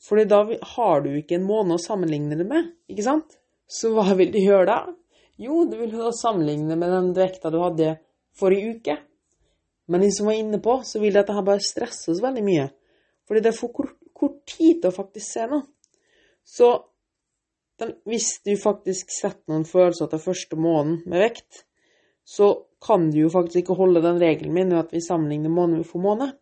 Fordi 0.02 0.24
da 0.26 0.40
har 0.74 1.04
du 1.04 1.12
ikke 1.14 1.38
en 1.38 1.46
måned 1.46 1.76
å 1.76 1.82
sammenligne 1.82 2.38
det 2.38 2.46
med, 2.48 2.72
ikke 2.90 3.06
sant? 3.06 3.36
Så 3.70 3.92
hva 3.94 4.08
vil 4.18 4.32
du 4.34 4.40
gjøre 4.42 4.66
da? 4.68 4.80
Jo, 5.40 5.62
du 5.70 5.76
vil 5.78 5.94
jo 5.94 6.10
sammenligne 6.16 6.76
med 6.78 6.90
den 6.92 7.12
vekta 7.16 7.52
du 7.54 7.60
hadde 7.62 7.94
forrige 8.38 8.74
uke. 8.76 8.96
Men 9.90 10.02
de 10.02 10.10
som 10.14 10.28
var 10.28 10.38
inne 10.38 10.58
på, 10.62 10.80
så 10.86 11.00
vil 11.02 11.14
dette 11.14 11.34
her 11.34 11.46
bare 11.46 11.62
stresse 11.62 12.10
oss 12.12 12.22
veldig 12.22 12.42
mye. 12.46 12.66
Fordi 13.28 13.42
det 13.44 13.52
er 13.52 13.56
for 13.56 13.72
kort, 13.74 13.94
kort 14.14 14.40
tid 14.48 14.82
til 14.82 14.90
å 14.90 14.96
faktisk 14.96 15.26
se 15.28 15.46
noe. 15.50 15.64
Så 16.42 16.68
den, 17.82 17.96
hvis 18.08 18.28
du 18.46 18.54
faktisk 18.60 19.10
setter 19.12 19.52
noen 19.52 19.66
følelser 19.68 20.08
til 20.10 20.22
første 20.22 20.58
måneden 20.58 21.02
med 21.10 21.24
vekt, 21.26 21.64
så 22.24 22.54
kan 22.82 23.10
du 23.10 23.18
jo 23.24 23.32
faktisk 23.32 23.62
ikke 23.62 23.78
holde 23.78 24.02
den 24.04 24.20
regelen 24.22 24.54
min 24.54 24.72
at 24.78 24.94
vi 24.94 25.02
sammenligner 25.02 25.50
måned 25.50 25.84
for 25.86 26.02
måned. 26.02 26.36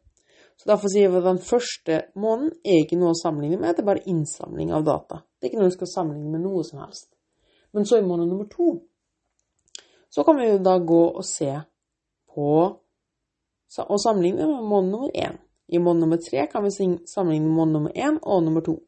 Så 0.61 0.69
derfor 0.69 0.93
sier 0.93 1.09
vi 1.09 1.21
at 1.21 1.25
den 1.25 1.41
første 1.41 2.03
måneden 2.21 2.53
er 2.65 2.83
ikke 2.83 2.99
noe 3.01 3.15
å 3.15 3.17
sammenligne 3.17 3.57
med, 3.61 3.73
det 3.77 3.81
er 3.81 3.89
bare 3.89 4.05
innsamling 4.13 4.75
av 4.77 4.85
data. 4.85 5.23
Det 5.41 5.47
er 5.47 5.53
ikke 5.53 5.63
noe 5.63 5.73
du 5.73 5.77
skal 5.79 5.93
sammenligne 5.95 6.35
med 6.35 6.45
noe 6.45 6.65
som 6.69 6.83
helst. 6.85 7.09
Men 7.73 7.87
så 7.89 8.01
i 8.01 8.05
måned 8.05 8.29
nummer 8.29 8.49
to, 8.51 8.75
så 10.11 10.25
kan 10.27 10.37
vi 10.37 10.51
jo 10.51 10.59
da 10.61 10.77
gå 10.83 11.01
og 11.09 11.25
se 11.25 11.55
på 12.35 12.51
og 13.81 14.01
sammenligne 14.03 14.49
med 14.51 14.67
måned 14.67 14.91
nummer 14.91 15.11
én. 15.15 15.39
I 15.71 15.79
måned 15.79 16.03
nummer 16.03 16.19
tre 16.21 16.45
kan 16.51 16.65
vi 16.65 16.73
sammenligne 16.75 17.47
med 17.47 17.57
måned 17.57 17.73
nummer 17.73 17.93
én 17.95 18.19
og 18.23 18.43
nummer 18.43 18.65
to. 18.67 18.81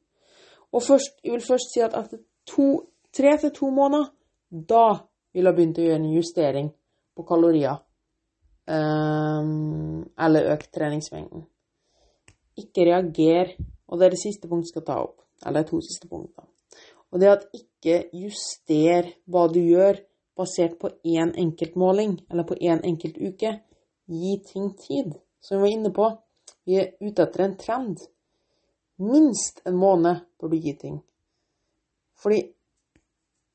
Og 0.73 0.83
først, 0.83 1.21
jeg 1.25 1.33
vil 1.33 1.45
først 1.47 1.73
si 1.75 1.81
at 1.85 1.95
etter 1.97 2.19
to, 2.49 2.69
tre 3.15 3.37
til 3.41 3.53
to 3.55 3.71
måneder, 3.71 4.11
da 4.51 4.87
vil 5.33 5.49
jeg 5.49 5.57
begynne 5.57 5.81
å 5.81 5.87
gjøre 5.87 6.01
en 6.01 6.13
justering 6.13 6.71
på 7.17 7.25
kalorier. 7.29 7.81
Um, 8.69 10.05
eller 10.21 10.53
økt 10.55 10.71
treningsmengden. 10.75 11.45
Ikke 12.61 12.87
reager, 12.87 13.57
og 13.89 13.99
det 13.99 14.07
er 14.07 14.15
det 14.15 14.23
siste 14.23 14.49
punktet 14.49 14.71
jeg 14.71 14.77
skal 14.77 14.87
ta 14.87 14.99
opp. 15.03 15.19
Eller 15.47 15.67
to 15.67 15.81
siste 15.83 16.09
punkter. 16.09 16.47
Og 17.13 17.21
det 17.21 17.29
at 17.29 17.49
ikke 17.57 18.07
juster 18.17 19.11
hva 19.29 19.49
du 19.53 19.61
gjør 19.61 19.99
basert 20.39 20.79
på 20.81 20.93
én 21.05 21.35
enkelt 21.37 21.77
måling, 21.77 22.17
eller 22.31 22.47
på 22.49 22.57
én 22.61 22.81
enkelt 22.85 23.19
uke. 23.19 23.61
gi 24.07 24.43
ting 24.45 24.75
tid. 24.77 25.15
Som 25.41 25.57
vi 25.57 25.63
var 25.63 25.69
inne 25.69 25.91
på, 25.91 26.07
vi 26.65 26.77
er 26.77 26.91
ute 27.01 27.23
etter 27.23 27.45
en 27.45 27.57
trend. 27.57 28.01
Minst 28.99 29.63
en 29.65 29.77
måned 29.79 30.21
bør 30.39 30.53
du 30.53 30.57
gi 30.57 30.75
ting. 30.77 30.99
Fordi 32.23 32.43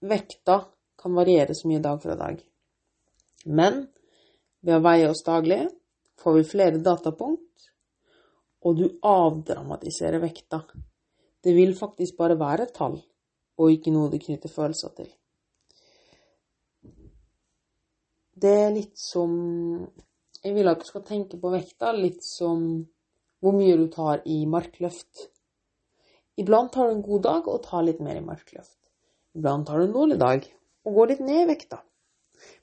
vekta 0.07 0.59
kan 0.99 1.15
variere 1.15 1.55
så 1.55 1.69
mye 1.69 1.83
dag 1.83 2.01
fra 2.03 2.15
dag. 2.19 2.41
Men 3.45 3.85
ved 4.59 4.75
å 4.75 4.83
veie 4.83 5.09
oss 5.09 5.23
daglig 5.25 5.61
får 6.19 6.39
vi 6.39 6.47
flere 6.49 6.81
datapunkt, 6.83 7.69
og 8.65 8.79
du 8.79 8.87
avdramatiserer 9.05 10.19
vekta. 10.19 10.63
Det 11.43 11.53
vil 11.55 11.75
faktisk 11.77 12.17
bare 12.17 12.39
være 12.39 12.67
et 12.67 12.75
tall, 12.75 12.97
og 13.57 13.71
ikke 13.71 13.93
noe 13.93 14.11
du 14.11 14.17
knytter 14.19 14.51
følelser 14.51 14.95
til. 14.97 15.07
Det 18.37 18.53
er 18.65 18.75
litt 18.75 18.97
som 19.01 19.31
Jeg 20.43 20.53
vil 20.53 20.69
at 20.69 20.83
du 20.83 20.85
skal 20.85 21.01
tenke 21.03 21.39
på 21.41 21.49
vekta 21.49 21.89
litt 21.95 22.21
som 22.23 22.59
hvor 23.41 23.55
mye 23.57 23.73
du 23.79 23.87
tar 23.91 24.21
i 24.29 24.43
markløft. 24.45 25.23
Iblant 26.37 26.75
har 26.77 26.87
du 26.87 26.97
en 26.97 27.05
god 27.05 27.23
dag 27.25 27.47
og 27.49 27.63
tar 27.65 27.85
litt 27.87 28.01
mer 28.03 28.19
i 28.19 28.25
markløft. 28.25 28.77
Iblant 29.37 29.69
har 29.69 29.79
du 29.79 29.87
en 29.87 29.95
dårlig 29.95 30.17
dag 30.21 30.45
og 30.87 30.97
går 30.97 31.13
litt 31.13 31.23
ned 31.25 31.43
i 31.43 31.47
vekta. 31.49 31.81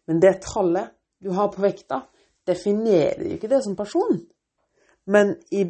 Men 0.07 0.21
det 0.23 0.37
tallet 0.45 0.95
du 1.25 1.33
har 1.35 1.51
på 1.53 1.63
vekta, 1.65 2.05
definerer 2.47 3.25
jo 3.25 3.39
ikke 3.39 3.51
det 3.51 3.63
som 3.65 3.77
person. 3.79 4.21
Men 5.11 5.35
i 5.51 5.65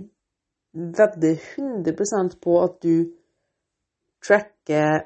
vedder 0.75 1.39
100% 1.57 2.39
på 2.43 2.55
at 2.63 2.81
du 2.83 3.11
tracker 4.25 5.05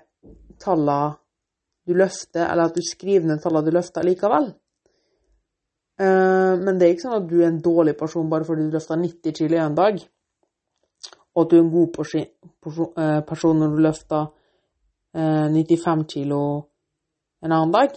tallene 0.60 1.16
du 1.88 1.94
løfter, 1.96 2.44
eller 2.44 2.68
at 2.68 2.76
du 2.76 2.84
skriver 2.84 3.24
ned 3.28 3.40
tallene 3.40 3.64
du 3.64 3.72
løfter 3.72 4.04
likevel. 4.04 4.50
Eh, 5.98 6.54
men 6.60 6.76
det 6.76 6.86
er 6.86 6.94
ikke 6.94 7.06
sånn 7.06 7.20
at 7.22 7.28
du 7.30 7.38
er 7.40 7.48
en 7.48 7.62
dårlig 7.64 7.94
person 7.98 8.28
bare 8.30 8.44
fordi 8.44 8.66
du 8.68 8.76
løfter 8.76 9.00
90 9.00 9.36
kg 9.38 9.56
en 9.62 9.78
dag, 9.78 10.02
og 11.38 11.44
at 11.44 11.52
du 11.52 11.56
er 11.56 11.62
en 11.62 11.70
god 11.70 12.00
eh, 12.18 13.20
person 13.28 13.62
når 13.62 13.74
du 13.74 13.84
løfter 13.86 14.26
95 15.18 16.02
kilo 16.10 16.40
kg 16.58 16.66
en 17.44 17.52
annen 17.54 17.74
dag. 17.74 17.94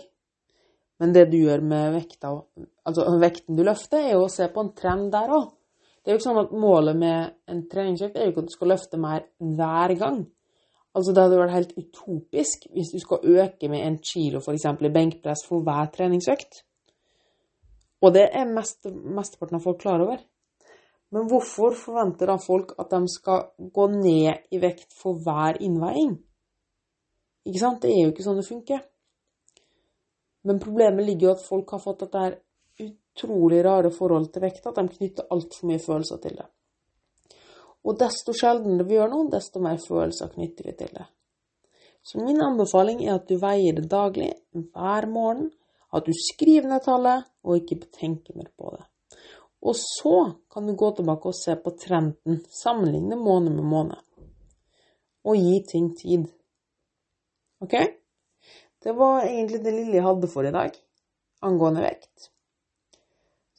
Men 1.02 1.16
det 1.16 1.26
du 1.32 1.40
gjør 1.42 1.64
med 1.66 1.96
vekta, 1.96 2.36
altså 2.86 3.08
vekten 3.22 3.58
du 3.58 3.64
løfter, 3.66 4.04
er 4.06 4.16
jo 4.16 4.28
å 4.28 4.32
se 4.32 4.46
på 4.54 4.62
en 4.62 4.74
trend 4.78 5.10
der 5.14 5.34
òg. 5.34 5.50
Det 6.02 6.10
er 6.10 6.16
jo 6.16 6.20
ikke 6.20 6.28
sånn 6.28 6.42
at 6.44 6.54
målet 6.58 6.98
med 6.98 7.34
en 7.50 7.64
treningsøkt 7.70 8.18
er 8.18 8.28
jo 8.28 8.34
ikke 8.34 8.44
at 8.46 8.52
du 8.52 8.56
skal 8.56 8.72
løfte 8.74 9.00
mer 9.02 9.26
hver 9.58 9.96
gang. 9.98 10.22
Altså 10.98 11.14
Det 11.14 11.24
hadde 11.24 11.40
vært 11.40 11.56
helt 11.56 11.76
utopisk 11.78 12.66
hvis 12.74 12.92
du 12.94 13.00
skal 13.02 13.26
øke 13.38 13.70
med 13.72 13.86
en 13.86 13.98
kilo 14.04 14.42
f.eks. 14.42 14.66
i 14.66 14.94
benkpress 14.94 15.46
for 15.48 15.66
hver 15.66 15.92
treningsøkt. 15.94 16.64
Og 18.02 18.14
det 18.14 18.28
er 18.34 18.50
mest, 18.50 18.90
mesteparten 18.90 19.60
av 19.60 19.66
folk 19.66 19.80
klar 19.82 20.02
over. 20.04 20.22
Men 21.12 21.28
hvorfor 21.28 21.76
forventer 21.76 22.30
da 22.32 22.38
folk 22.40 22.76
at 22.80 22.94
de 22.94 23.02
skal 23.12 23.50
gå 23.74 23.88
ned 23.98 24.54
i 24.56 24.62
vekt 24.64 24.94
for 24.96 25.20
hver 25.20 25.60
innveiing? 25.60 26.14
Ikke 27.48 27.60
sant? 27.60 27.82
Det 27.84 27.92
er 27.92 28.06
jo 28.06 28.14
ikke 28.14 28.26
sånn 28.26 28.40
det 28.40 28.48
funker. 28.48 28.86
Men 30.48 30.62
problemet 30.62 31.06
ligger 31.06 31.28
jo 31.28 31.36
at 31.36 31.44
folk 31.44 31.76
har 31.76 31.84
fått 31.84 32.06
dette 32.06 32.24
her 32.24 32.38
utrolig 32.82 33.60
rare 33.66 33.92
forhold 33.94 34.32
til 34.32 34.46
vekt, 34.46 34.66
at 34.66 34.78
de 34.80 34.88
knytter 34.96 35.28
altfor 35.36 35.70
mye 35.70 35.82
følelser 35.84 36.22
til 36.24 36.38
det. 36.40 36.48
Og 37.82 37.98
desto 37.98 38.34
sjeldnere 38.38 38.86
vi 38.88 38.96
gjør 38.96 39.12
noe, 39.12 39.30
desto 39.34 39.62
mer 39.64 39.82
følelser 39.82 40.32
knytter 40.36 40.70
vi 40.70 40.76
til 40.80 40.94
det. 40.96 41.08
Så 42.02 42.22
min 42.22 42.42
anbefaling 42.42 43.04
er 43.06 43.18
at 43.18 43.28
du 43.30 43.36
veier 43.42 43.78
det 43.78 43.90
daglig, 43.90 44.32
hver 44.54 45.08
morgen, 45.10 45.52
at 45.94 46.08
du 46.08 46.14
skriver 46.16 46.70
ned 46.72 46.86
tallet, 46.86 47.28
og 47.44 47.58
ikke 47.60 47.92
tenker 47.92 48.38
mer 48.38 48.50
på 48.58 48.72
det. 48.78 48.86
Og 49.62 49.76
så 49.78 50.16
kan 50.52 50.68
du 50.68 50.74
gå 50.76 50.92
tilbake 50.98 51.30
og 51.30 51.38
se 51.38 51.56
på 51.56 51.74
trenden, 51.78 52.40
sammenligne 52.50 53.18
måned 53.20 53.54
med 53.60 53.68
måned, 53.70 54.00
og 55.26 55.38
gi 55.38 55.60
ting 55.70 55.92
tid. 55.98 56.26
OK? 57.62 57.76
Det 58.82 58.94
var 58.98 59.28
egentlig 59.28 59.62
det 59.62 59.76
lille 59.76 60.00
jeg 60.00 60.08
hadde 60.08 60.30
for 60.32 60.48
i 60.48 60.54
dag 60.54 60.74
angående 61.46 61.84
vekt. 61.86 62.30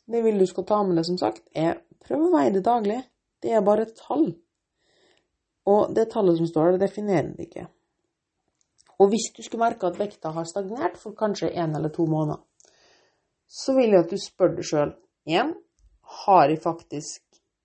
Det 0.07 0.23
vil 0.25 0.39
du 0.39 0.47
skal 0.47 0.67
ta 0.67 0.81
med 0.87 0.99
deg, 0.99 1.07
som 1.07 1.19
sagt, 1.19 1.45
er 1.55 1.81
prøv 2.03 2.27
å 2.27 2.33
veie 2.35 2.53
det 2.55 2.65
daglig. 2.67 2.99
Det 3.43 3.55
er 3.55 3.65
bare 3.67 3.87
et 3.87 3.95
tall. 3.99 4.33
Og 5.71 5.95
det 5.95 6.09
tallet 6.11 6.39
som 6.39 6.49
står 6.51 6.73
der, 6.73 6.85
definerer 6.87 7.31
det 7.37 7.49
ikke. 7.49 7.67
Og 9.03 9.11
hvis 9.11 9.31
du 9.35 9.43
skulle 9.43 9.65
merke 9.65 9.89
at 9.89 9.99
vekta 9.99 10.33
har 10.35 10.47
stagnert 10.47 10.99
for 10.99 11.15
kanskje 11.19 11.53
en 11.59 11.75
eller 11.79 11.91
to 11.95 12.07
måneder, 12.07 12.43
så 13.47 13.75
vil 13.77 13.95
jeg 13.95 14.05
at 14.05 14.13
du 14.13 14.19
spør 14.21 14.55
deg 14.57 14.67
sjøl 14.67 14.95
igjen 15.29 15.55
har 16.23 16.50
jeg 16.50 16.62
faktisk 16.62 17.23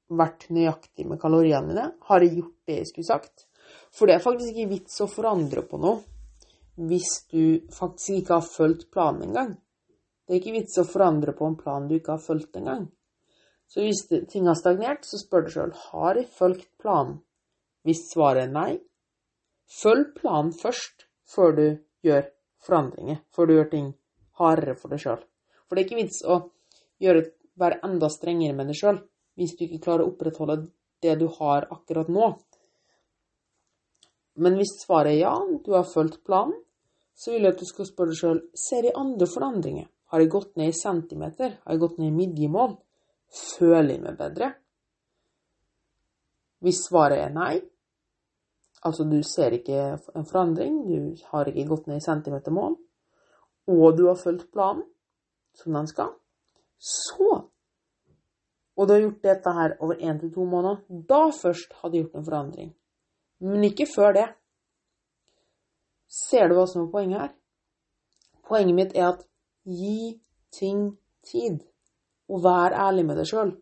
vært 0.08 0.48
nøyaktig 0.54 1.06
med 1.08 1.20
kaloriene 1.22 1.68
mine? 1.68 1.88
Har 2.08 2.24
jeg 2.24 2.38
gjort 2.40 2.70
det 2.70 2.80
jeg 2.82 2.90
skulle 2.92 3.10
sagt? 3.10 3.48
For 3.92 4.08
det 4.08 4.18
er 4.18 4.24
faktisk 4.24 4.54
ikke 4.54 4.72
vits 4.72 5.02
å 5.04 5.10
forandre 5.12 5.64
på 5.68 5.80
noe 5.82 6.04
hvis 6.78 7.24
du 7.34 7.64
faktisk 7.74 8.20
ikke 8.20 8.36
har 8.38 8.46
fulgt 8.46 8.92
planen 8.94 9.30
engang. 9.30 9.56
Det 10.28 10.36
er 10.36 10.42
ikke 10.42 10.58
vits 10.60 10.78
å 10.78 10.86
forandre 10.86 11.34
på 11.34 11.48
en 11.48 11.58
plan 11.58 11.88
du 11.90 11.96
ikke 11.98 12.14
har 12.14 12.22
fulgt 12.22 12.60
engang. 12.60 12.86
Så 13.68 13.84
hvis 13.84 14.04
ting 14.32 14.48
har 14.48 14.56
stagnert, 14.56 15.08
så 15.08 15.20
spør 15.20 15.48
du 15.48 15.52
sjøl 15.52 15.74
har 15.90 16.20
jeg 16.20 16.30
fulgt 16.38 16.70
planen. 16.80 17.18
Hvis 17.88 18.06
svaret 18.12 18.46
er 18.46 18.52
nei, 18.54 18.72
følg 19.82 20.14
planen 20.20 20.54
først 20.56 21.08
før 21.28 21.56
du 21.58 21.66
gjør 22.06 22.28
forandringer, 22.64 23.24
før 23.34 23.48
du 23.48 23.56
gjør 23.58 23.72
ting 23.72 23.90
hardere 24.40 24.76
for 24.78 24.94
deg 24.94 25.02
sjøl. 25.04 25.24
For 25.68 25.76
det 25.76 25.84
er 25.84 25.88
ikke 25.88 26.02
vits 26.02 26.22
å 26.24 26.38
gjøre, 27.04 27.24
være 27.60 27.82
enda 27.86 28.10
strengere 28.14 28.56
med 28.58 28.72
deg 28.72 28.80
sjøl 28.80 29.02
hvis 29.38 29.54
du 29.58 29.66
ikke 29.68 29.84
klarer 29.86 30.06
å 30.06 30.12
opprettholde 30.12 30.62
det 31.06 31.14
du 31.20 31.28
har 31.38 31.68
akkurat 31.74 32.10
nå. 32.10 32.32
Men 34.42 34.58
hvis 34.58 34.74
svaret 34.82 35.14
er 35.14 35.20
ja, 35.20 35.36
du 35.66 35.72
har 35.74 35.86
fulgt 35.86 36.24
planen, 36.26 36.56
så 37.18 37.34
vil 37.34 37.46
jeg 37.46 37.56
at 37.56 37.62
du 37.62 37.70
skal 37.70 37.90
spørre 37.90 38.14
deg 38.14 38.20
sjøl 38.20 38.42
ser 38.58 38.86
jeg 38.86 38.98
andre 38.98 39.28
forandringer. 39.30 39.88
Har 40.14 40.24
jeg 40.24 40.32
gått 40.32 40.54
ned 40.58 40.72
i 40.72 40.78
centimeter? 40.78 41.58
Har 41.64 41.76
jeg 41.76 41.84
gått 41.84 41.98
ned 42.02 42.12
i 42.12 42.18
midjemål? 42.18 42.78
Føler 43.58 43.96
jeg 43.96 44.04
meg 44.04 44.20
bedre? 44.20 44.52
Hvis 46.64 46.84
svaret 46.88 47.22
er 47.22 47.34
nei, 47.34 47.56
altså 48.88 49.06
du 49.06 49.18
ser 49.26 49.54
ikke 49.58 49.98
en 49.98 50.26
forandring, 50.26 50.80
du 50.88 51.26
har 51.32 51.50
ikke 51.50 51.68
gått 51.70 51.90
ned 51.90 52.00
i 52.00 52.06
centimetermål, 52.06 52.78
og 53.74 53.98
du 53.98 54.08
har 54.08 54.18
fulgt 54.18 54.50
planen 54.54 54.86
som 55.58 55.76
den 55.76 55.90
skal, 55.90 56.14
så 56.78 57.50
Og 58.78 58.88
du 58.88 58.94
har 58.94 59.00
gjort 59.02 59.24
dette 59.24 59.52
her 59.58 59.72
over 59.82 59.96
én 59.96 60.20
til 60.20 60.30
to 60.34 60.44
måneder, 60.46 60.84
da 61.10 61.32
først 61.34 61.72
hadde 61.74 61.96
du 61.96 61.98
gjort 61.98 62.16
en 62.16 62.26
forandring. 62.26 62.76
Men 63.40 63.64
ikke 63.64 63.88
før 63.96 64.12
det. 64.14 64.28
Ser 66.08 66.48
du 66.48 66.54
hva 66.54 66.66
som 66.70 66.84
er 66.84 66.92
poenget 66.92 67.24
her? 67.24 67.32
Poenget 68.48 68.76
mitt 68.78 68.94
er 68.94 69.08
at 69.08 69.24
gi 69.66 70.22
ting 70.54 70.92
tid, 71.26 71.58
og 72.30 72.44
vær 72.44 72.76
ærlig 72.78 73.06
med 73.06 73.18
deg 73.18 73.28
sjøl. 73.32 73.56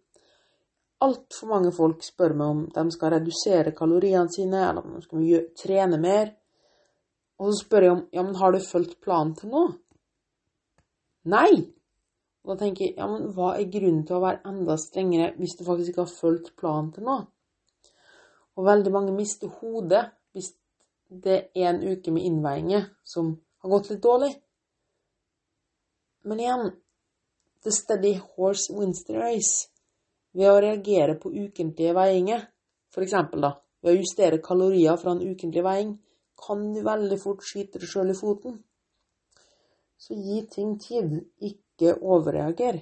Altfor 1.05 1.47
mange 1.47 1.71
folk 1.75 2.03
spør 2.03 2.35
meg 2.35 2.51
om 2.51 2.61
de 2.75 2.83
skal 2.93 3.15
redusere 3.15 3.73
kaloriene 3.77 4.31
sine, 4.31 4.61
eller 4.69 4.83
om 4.83 4.95
de 4.95 5.01
skal 5.05 5.47
trene 5.63 5.99
mer. 6.01 6.33
Og 7.39 7.51
så 7.51 7.65
spør 7.65 7.87
jeg 7.87 7.95
om 7.95 8.03
ja, 8.13 8.23
men 8.23 8.35
har 8.39 8.51
du 8.51 8.59
fulgt 8.63 8.99
planen 9.03 9.33
til 9.35 9.51
nå? 9.51 9.65
Nei! 11.31 11.51
Og 12.45 12.51
da 12.53 12.59
tenker 12.61 12.85
jeg 12.85 12.93
ja, 12.99 13.07
men 13.09 13.31
hva 13.33 13.55
er 13.57 13.71
grunnen 13.73 14.03
til 14.05 14.19
å 14.19 14.21
være 14.21 14.45
enda 14.45 14.75
strengere 14.77 15.31
hvis 15.39 15.57
du 15.57 15.63
faktisk 15.65 15.91
ikke 15.95 16.03
har 16.05 16.13
fulgt 16.13 16.51
planen 16.59 16.91
til 16.93 17.07
nå? 17.07 17.17
Og 18.55 18.67
veldig 18.69 18.93
mange 18.93 19.15
mister 19.15 19.49
hodet 19.59 20.03
hvis 20.35 20.51
det 21.09 21.39
er 21.57 21.71
en 21.71 21.81
uke 21.81 22.13
med 22.13 22.27
innveiinger 22.29 22.85
som 23.07 23.33
har 23.63 23.73
gått 23.73 23.89
litt 23.89 24.03
dårlig. 24.05 24.31
Men 26.29 26.41
igjen 26.41 26.67
The 27.65 27.71
steady 27.73 28.13
horse 28.13 28.69
wins 28.73 29.03
the 29.03 29.17
race. 29.17 29.71
Ved 30.37 30.51
å 30.51 30.61
reagere 30.61 31.15
på 31.17 31.31
ukentlige 31.33 31.95
veiinger, 31.97 32.43
f.eks. 32.93 33.15
da, 33.41 33.55
ved 33.81 33.95
å 33.95 33.97
justere 33.97 34.37
kalorier 34.43 34.99
fra 35.01 35.15
en 35.15 35.23
ukentlig 35.25 35.63
veiing, 35.65 35.95
kan 36.37 36.61
du 36.75 36.83
veldig 36.85 37.17
fort 37.17 37.41
skyte 37.47 37.81
deg 37.81 37.89
sjøl 37.89 38.13
i 38.13 38.17
foten. 38.19 38.59
Så 39.97 40.13
gi 40.13 40.43
ting 40.51 40.75
tid, 40.77 41.15
ikke 41.39 41.64
overreager. 41.81 42.81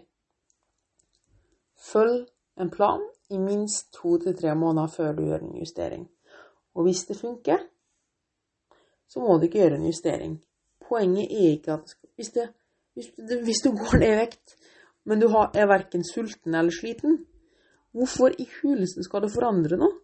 Følg 1.91 2.27
en 2.61 2.69
plan 2.69 3.01
i 3.29 3.37
minst 3.37 3.93
to 3.93 4.17
til 4.17 4.37
tre 4.37 4.55
måneder 4.55 4.87
før 4.87 5.13
du 5.13 5.23
gjør 5.25 5.41
en 5.41 5.59
justering. 5.59 6.09
Og 6.75 6.83
hvis 6.83 7.05
det 7.05 7.17
funker, 7.17 7.57
så 9.07 9.19
må 9.19 9.37
du 9.37 9.47
ikke 9.47 9.59
gjøre 9.59 9.75
en 9.75 9.85
justering. 9.85 10.37
Poenget 10.87 11.31
er 11.31 11.49
ikke 11.51 11.73
at 11.73 11.95
hvis, 12.15 12.29
det, 12.29 12.49
hvis, 12.93 13.05
du, 13.17 13.35
hvis 13.43 13.61
du 13.63 13.69
går 13.71 13.97
ned 13.99 14.13
i 14.13 14.21
vekt, 14.21 14.55
men 15.05 15.19
du 15.19 15.27
har, 15.27 15.51
er 15.53 15.67
verken 15.67 16.05
sulten 16.07 16.55
eller 16.55 16.71
sliten, 16.71 17.25
hvorfor 17.91 18.33
i 18.39 18.47
huleste 18.61 19.03
skal 19.03 19.25
du 19.25 19.29
forandre 19.33 19.77
noe? 19.77 19.99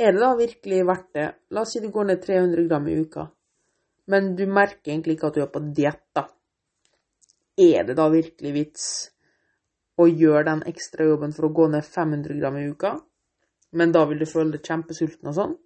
Er 0.00 0.12
det 0.16 0.20
da 0.22 0.34
virkelig 0.36 0.84
verdt 0.88 1.08
det? 1.14 1.28
La 1.52 1.64
oss 1.64 1.74
si 1.74 1.80
du 1.80 1.90
går 1.92 2.08
ned 2.08 2.22
300 2.24 2.68
gram 2.68 2.86
i 2.88 2.96
uka, 3.00 3.26
men 4.08 4.34
du 4.36 4.46
merker 4.48 4.92
egentlig 4.92 5.18
ikke 5.18 5.28
at 5.28 5.36
du 5.36 5.42
er 5.44 5.50
på 5.52 5.62
diett, 5.76 6.06
da. 6.16 6.24
Er 7.58 7.84
det 7.84 7.96
da 7.98 8.06
virkelig 8.12 8.52
vits 8.54 8.84
å 10.00 10.06
gjøre 10.08 10.46
den 10.48 10.62
ekstra 10.70 11.06
jobben 11.08 11.34
for 11.36 11.48
å 11.48 11.54
gå 11.54 11.66
ned 11.72 11.84
500 11.84 12.38
gram 12.38 12.56
i 12.56 12.68
uka, 12.70 12.94
men 13.76 13.92
da 13.92 14.04
vil 14.08 14.22
du 14.22 14.28
føle 14.28 14.56
deg 14.56 14.66
kjempesulten 14.66 15.30
og 15.30 15.36
sånn? 15.36 15.58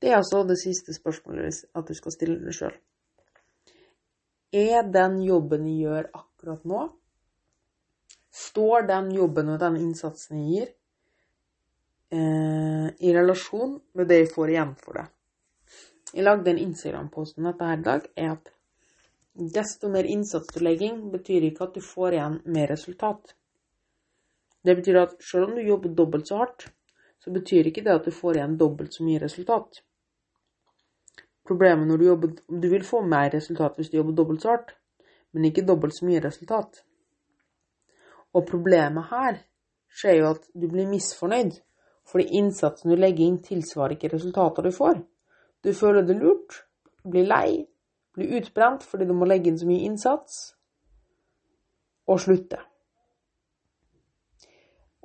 Det 0.00 0.10
er 0.10 0.18
altså 0.18 0.42
det 0.44 0.58
siste 0.60 0.92
spørsmålet 0.94 1.64
at 1.76 1.88
du 1.88 1.96
skal 1.96 2.14
stille 2.14 2.38
deg 2.44 2.56
sjøl. 2.56 2.74
Er 4.56 4.86
den 4.92 5.18
jobben 5.24 5.66
jeg 5.66 5.86
gjør 5.86 6.10
akkurat 6.14 6.66
nå, 6.68 6.82
står 8.36 8.86
den 8.90 9.10
jobben 9.16 9.54
og 9.54 9.60
den 9.62 9.78
innsatsen 9.80 10.42
jeg 10.42 10.52
gir, 10.52 10.72
eh, 12.12 12.88
i 13.00 13.14
relasjon 13.16 13.78
med 13.96 14.08
det 14.12 14.20
jeg 14.22 14.32
får 14.34 14.52
igjen 14.52 14.74
for 14.82 15.00
det? 15.00 15.06
Jeg 16.12 16.24
lagde 16.24 16.52
en 16.52 16.62
Instagram-post 16.62 17.40
om 17.40 17.48
dette 17.48 17.66
her 17.72 17.80
i 17.80 17.86
dag, 17.88 18.06
er 18.16 18.30
at 18.36 18.52
desto 19.36 19.88
mer 19.92 20.04
innsats 20.04 20.48
du 20.54 20.62
legger 20.64 20.90
inn, 20.90 21.02
betyr 21.12 21.44
ikke 21.48 21.68
at 21.68 21.74
du 21.76 21.84
får 21.84 22.16
igjen 22.16 22.38
mer 22.52 22.70
resultat. 22.72 23.34
Det 24.64 24.74
betyr 24.78 25.00
at 25.02 25.12
selv 25.22 25.50
om 25.50 25.56
du 25.56 25.62
jobber 25.62 25.92
dobbelt 25.94 26.28
så 26.28 26.40
hardt, 26.40 26.68
så 27.22 27.32
betyr 27.34 27.68
ikke 27.68 27.84
det 27.84 27.92
at 27.94 28.08
du 28.08 28.14
får 28.14 28.38
igjen 28.38 28.56
dobbelt 28.58 28.94
så 28.94 29.04
mye 29.04 29.20
resultat. 29.22 29.82
Problemet 31.46 31.86
når 31.86 31.98
du 31.98 32.04
jobber 32.06 32.32
Du 32.48 32.68
vil 32.68 32.82
få 32.84 33.02
mer 33.06 33.30
resultat 33.30 33.76
hvis 33.76 33.90
du 33.90 33.96
jobber 33.98 34.16
dobbelt 34.18 34.42
så 34.42 34.54
hardt, 34.54 34.72
men 35.32 35.44
ikke 35.44 35.66
dobbelt 35.66 35.94
så 35.94 36.06
mye 36.06 36.22
resultat. 36.24 36.82
Og 38.34 38.46
problemet 38.48 39.06
her 39.10 39.38
skjer 39.92 40.18
jo 40.20 40.30
at 40.32 40.48
du 40.54 40.66
blir 40.68 40.88
misfornøyd, 40.90 41.60
fordi 42.06 42.38
innsatsen 42.40 42.90
du 42.90 42.96
legger 42.96 43.26
inn, 43.26 43.38
tilsvarer 43.42 43.96
ikke 43.96 44.12
resultater 44.14 44.66
du 44.66 44.72
får. 44.74 45.00
Du 45.62 45.72
føler 45.74 46.02
det 46.06 46.18
lurt, 46.18 46.62
blir 47.04 47.26
lei, 47.26 47.66
blir 48.16 48.38
utbrent 48.40 48.84
fordi 48.86 49.08
du 49.08 49.14
må 49.16 49.28
legge 49.28 49.50
inn 49.50 49.58
så 49.60 49.68
mye 49.68 49.86
innsats, 49.86 50.56
og 52.06 52.20
slutte. 52.22 52.58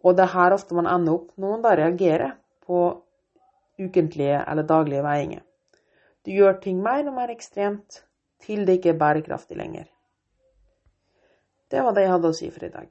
Og 0.01 0.17
det 0.17 0.25
er 0.25 0.33
her 0.35 0.55
ofte 0.55 0.77
man 0.77 0.89
ender 0.89 1.17
opp 1.17 1.33
når 1.37 1.55
man 1.55 1.63
da 1.65 1.73
reagerer 1.77 2.35
på 2.65 2.81
ukentlige 3.81 4.41
eller 4.47 4.67
daglige 4.67 5.03
veiinger. 5.05 5.41
Du 6.25 6.31
gjør 6.31 6.59
ting 6.61 6.81
mer 6.81 7.05
og 7.09 7.15
mer 7.17 7.33
ekstremt 7.33 8.03
til 8.41 8.65
det 8.65 8.79
ikke 8.79 8.93
er 8.93 9.01
bærekraftig 9.01 9.57
lenger. 9.57 9.85
Det 11.71 11.83
var 11.83 11.95
det 11.95 12.05
jeg 12.05 12.13
hadde 12.13 12.29
å 12.29 12.37
si 12.37 12.49
for 12.51 12.65
i 12.65 12.73
dag. 12.73 12.89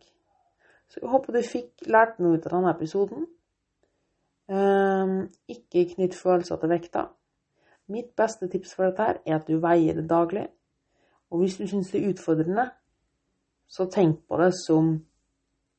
Så 0.90 1.02
jeg 1.02 1.10
håper 1.12 1.36
du 1.36 1.42
fikk 1.46 1.86
lært 1.86 2.18
noe 2.18 2.38
ut 2.38 2.46
av 2.46 2.56
denne 2.56 2.72
episoden. 2.74 3.26
Um, 4.50 5.28
ikke 5.46 5.86
knytt 5.92 6.16
følelser 6.18 6.58
til 6.58 6.72
vekta. 6.72 7.04
Mitt 7.90 8.12
beste 8.16 8.46
tips 8.50 8.74
for 8.76 8.86
dette 8.86 9.20
er 9.26 9.36
at 9.40 9.48
du 9.48 9.58
veier 9.62 9.96
det 9.98 10.06
daglig. 10.10 10.46
Og 11.30 11.42
hvis 11.42 11.56
du 11.58 11.66
syns 11.66 11.90
det 11.90 12.00
er 12.00 12.12
utfordrende, 12.12 12.68
så 13.70 13.86
tenk 13.90 14.22
på 14.28 14.38
det 14.38 14.52
som 14.58 14.92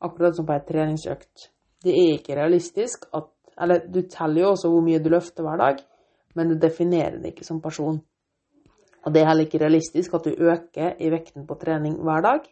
akkurat 0.04 0.36
som 0.36 0.48
på 0.48 0.56
ei 0.56 0.64
treningsøkt. 0.68 1.52
Det 1.84 1.94
er 1.96 2.18
ikke 2.18 2.40
realistisk 2.40 3.08
at 3.14 3.30
Eller 3.62 3.84
du 3.94 4.02
teller 4.10 4.42
jo 4.42 4.50
også 4.54 4.70
hvor 4.72 4.82
mye 4.82 5.00
du 5.04 5.10
løfter 5.12 5.44
hver 5.44 5.58
dag, 5.60 5.82
men 6.36 6.50
du 6.50 6.56
definerer 6.56 7.18
det 7.20 7.34
ikke 7.34 7.46
som 7.46 7.60
person. 7.62 8.00
Og 9.04 9.14
det 9.14 9.22
er 9.22 9.28
heller 9.28 9.46
ikke 9.46 9.60
realistisk 9.62 10.14
at 10.14 10.26
du 10.26 10.32
øker 10.32 10.96
i 10.98 11.12
vekten 11.12 11.46
på 11.48 11.58
trening 11.60 12.00
hver 12.02 12.22
dag. 12.22 12.48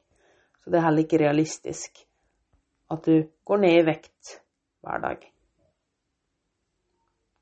Så 0.59 0.69
det 0.69 0.77
er 0.77 0.85
heller 0.85 1.07
ikke 1.07 1.21
realistisk 1.23 2.03
at 2.91 3.05
du 3.05 3.23
går 3.45 3.57
ned 3.63 3.79
i 3.79 3.85
vekt 3.87 4.35
hver 4.83 5.01
dag. 5.07 5.23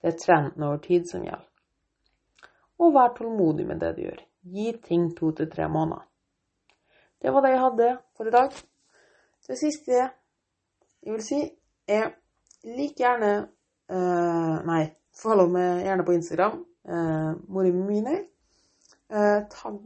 Det 0.02 0.14
er 0.14 0.20
trenden 0.22 0.64
over 0.64 0.78
tid 0.78 1.10
som 1.12 1.26
gjelder 1.26 1.47
og 2.80 2.94
vær 2.94 3.14
tålmodig 3.18 3.66
med 3.68 3.82
det 3.82 3.96
du 3.98 4.04
gjør. 4.06 4.22
Gi 4.54 4.72
ting 4.84 5.10
to 5.18 5.32
til 5.36 5.50
tre 5.52 5.68
måneder. 5.70 6.06
Det 7.22 7.34
var 7.34 7.42
det 7.42 7.52
jeg 7.52 7.64
hadde 7.64 7.90
for 8.18 8.30
i 8.30 8.34
dag. 8.34 8.52
Det 9.48 9.58
siste 9.58 9.94
jeg 9.94 11.14
vil 11.14 11.24
si, 11.24 11.40
er 11.88 12.10
lik 12.68 12.98
gjerne 13.00 13.32
uh, 13.92 14.58
Nei, 14.68 14.84
følg 15.16 15.48
meg 15.54 15.86
gjerne 15.86 16.06
på 16.06 16.16
Instagram. 16.18 16.60
Uh, 16.88 17.32
Mori 17.48 17.72
mine. 17.72 18.18
Uh, 19.08 19.46
tagg 19.52 19.80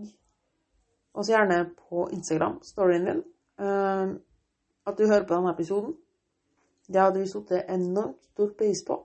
oss 1.14 1.30
gjerne 1.30 1.64
på 1.76 2.08
Instagram, 2.16 2.60
storyen 2.66 3.06
din, 3.06 3.20
uh, 3.62 4.14
at 4.88 4.98
du 4.98 5.06
hører 5.06 5.28
på 5.28 5.36
denne 5.36 5.54
episoden. 5.54 5.94
Det 6.88 7.02
hadde 7.02 7.22
vi 7.22 7.30
satt 7.30 7.54
enormt 7.62 8.24
stor 8.32 8.54
pris 8.58 8.82
på. 8.86 8.98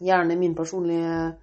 Gjerne 0.00 0.36
min 0.40 0.56
personlige 0.56 1.34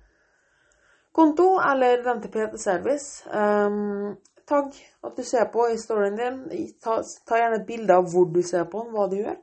konto 1.16 1.48
eller 1.60 2.04
den 2.06 2.22
til 2.24 2.32
PT-service. 2.34 3.30
Um, 3.30 4.18
tagg 4.48 4.76
at 5.04 5.18
du 5.18 5.24
ser 5.28 5.48
på 5.54 5.68
i 5.72 5.80
storyen 5.80 6.20
din. 6.20 6.42
Ta, 6.84 7.00
ta, 7.28 7.40
gjerne 7.40 7.62
et 7.62 7.68
bilde 7.68 7.98
av 7.98 8.10
hvor 8.12 8.30
du 8.32 8.42
ser 8.46 8.68
på 8.72 8.86
den, 8.86 8.94
hva 8.96 9.08
du 9.12 9.18
gjør. 9.22 9.40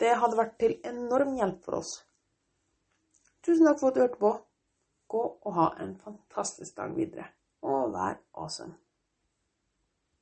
Det 0.00 0.16
hadde 0.20 0.40
vært 0.40 0.56
til 0.60 0.78
enorm 0.84 1.36
hjelp 1.38 1.60
for 1.64 1.80
oss. 1.80 1.94
Tusen 3.44 3.68
takk 3.68 3.80
for 3.80 3.92
at 3.92 3.98
du 3.98 4.04
hørte 4.04 4.20
på. 4.20 4.32
Gå 5.14 5.26
og 5.44 5.58
ha 5.58 5.68
en 5.84 5.94
fantastisk 6.00 6.76
dag 6.76 6.96
videre. 6.96 7.28
Og 7.64 7.92
vær 7.94 8.18
awesome. 8.34 8.83